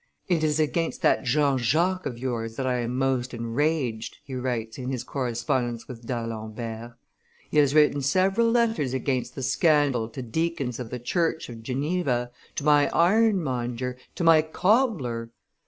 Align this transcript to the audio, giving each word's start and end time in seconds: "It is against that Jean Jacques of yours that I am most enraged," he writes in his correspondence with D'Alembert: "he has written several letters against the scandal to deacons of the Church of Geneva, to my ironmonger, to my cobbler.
"It 0.27 0.43
is 0.43 0.59
against 0.59 1.03
that 1.03 1.23
Jean 1.23 1.59
Jacques 1.59 2.07
of 2.07 2.17
yours 2.17 2.55
that 2.55 2.65
I 2.65 2.79
am 2.79 2.97
most 2.97 3.35
enraged," 3.35 4.17
he 4.23 4.33
writes 4.33 4.79
in 4.79 4.89
his 4.89 5.03
correspondence 5.03 5.87
with 5.87 6.07
D'Alembert: 6.07 6.93
"he 7.51 7.59
has 7.59 7.75
written 7.75 8.01
several 8.01 8.49
letters 8.49 8.95
against 8.95 9.35
the 9.35 9.43
scandal 9.43 10.09
to 10.09 10.23
deacons 10.23 10.79
of 10.79 10.89
the 10.89 10.97
Church 10.97 11.49
of 11.49 11.61
Geneva, 11.61 12.31
to 12.55 12.63
my 12.63 12.89
ironmonger, 12.89 13.95
to 14.15 14.23
my 14.23 14.41
cobbler. 14.41 15.29